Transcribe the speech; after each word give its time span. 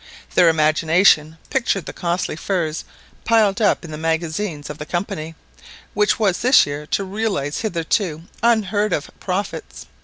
Their 0.33 0.49
imagination 0.49 1.37
pictured 1.51 1.85
the 1.85 1.93
costly 1.93 2.35
furs 2.35 2.85
piled 3.23 3.61
up 3.61 3.85
in 3.85 3.91
the 3.91 3.99
magazines 3.99 4.67
of 4.67 4.79
the 4.79 4.85
Company, 4.87 5.35
which 5.93 6.17
was 6.17 6.39
this 6.39 6.65
year 6.65 6.87
to 6.87 7.03
realise 7.03 7.59
hitherto 7.59 8.23
unheard 8.41 8.93
of 8.93 9.11
profits. 9.19 9.85